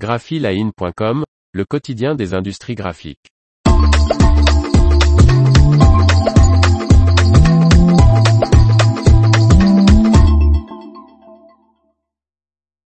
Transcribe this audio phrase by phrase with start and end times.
[0.00, 3.28] graphiline.com, le quotidien des industries graphiques.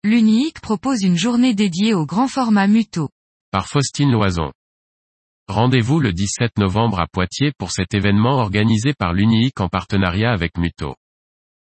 [0.04, 3.08] L'UNIIC propose une journée dédiée au grand format Muto.
[3.50, 4.52] Par Faustine Loison.
[5.48, 10.56] Rendez-vous le 17 novembre à Poitiers pour cet événement organisé par l'UNIIC en partenariat avec
[10.56, 10.94] Muto.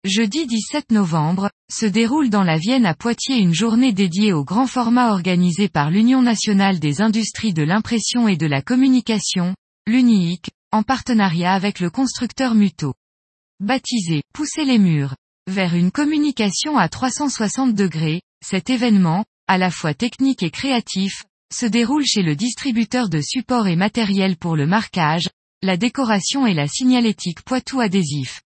[0.03, 4.67] Jeudi 17 novembre, se déroule dans la Vienne à Poitiers une journée dédiée au grand
[4.67, 9.55] format organisée par l'Union nationale des industries de l'impression et de la communication,
[9.85, 12.93] l'UNIIC, en partenariat avec le constructeur Muto.
[13.59, 15.15] Baptisé Pousser les murs
[15.49, 21.65] vers une communication à 360 degrés, cet événement, à la fois technique et créatif, se
[21.65, 25.29] déroule chez le distributeur de supports et matériel pour le marquage,
[25.63, 28.41] la décoration et la signalétique Poitou adhésif.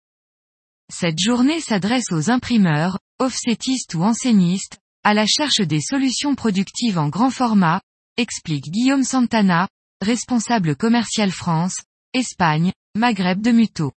[0.92, 7.08] Cette journée s'adresse aux imprimeurs, offsetistes ou enseignistes, à la cherche des solutions productives en
[7.08, 7.80] grand format,
[8.16, 9.68] explique Guillaume Santana,
[10.00, 11.76] responsable commercial France,
[12.12, 13.92] Espagne, Maghreb de Muto.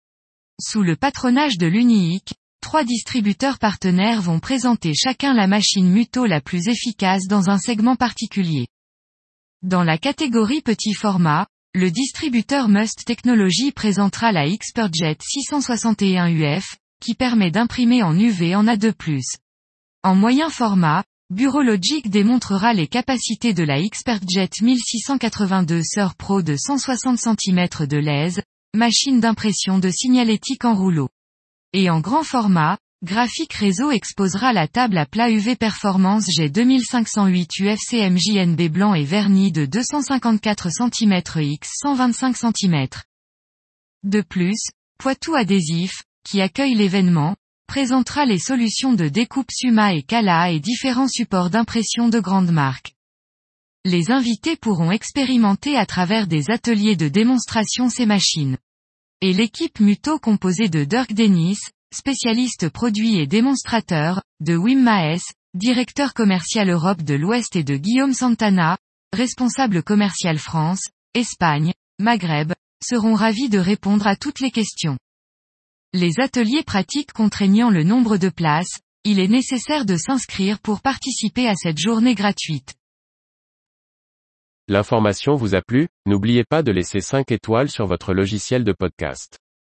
[0.60, 6.42] Sous le patronage de l'UNIIC, trois distributeurs partenaires vont présenter chacun la machine Muto la
[6.42, 8.68] plus efficace dans un segment particulier.
[9.62, 17.14] Dans la catégorie petit format, le distributeur Must Technology présentera la XpertJet 661 UF, qui
[17.14, 18.94] permet d'imprimer en UV en A2+.
[20.04, 27.18] En moyen format, Bureau-Logic démontrera les capacités de la XpertJet 1682 Sœur Pro de 160
[27.18, 28.40] cm de lèse,
[28.72, 31.08] machine d'impression de signalétique en rouleau.
[31.72, 38.70] Et en grand format, Graphique Réseau exposera la table à plat UV Performance G2508 UFCMJNB
[38.70, 42.86] blanc et verni de 254 cm x 125 cm.
[44.04, 50.50] De plus, Poitou Adhésif, qui accueille l'événement, présentera les solutions de découpe Suma et Kala
[50.50, 52.94] et différents supports d'impression de grandes marques.
[53.84, 58.58] Les invités pourront expérimenter à travers des ateliers de démonstration ces machines.
[59.20, 61.58] Et l'équipe Muto composée de Dirk Dennis,
[61.92, 65.22] spécialiste produit et démonstrateur, de Wim Maes,
[65.54, 68.78] directeur commercial Europe de l'Ouest et de Guillaume Santana,
[69.12, 72.52] responsable commercial France, Espagne, Maghreb,
[72.82, 74.98] seront ravis de répondre à toutes les questions.
[75.94, 81.46] Les ateliers pratiques contraignant le nombre de places, il est nécessaire de s'inscrire pour participer
[81.46, 82.76] à cette journée gratuite.
[84.68, 89.41] L'information vous a plu, n'oubliez pas de laisser 5 étoiles sur votre logiciel de podcast.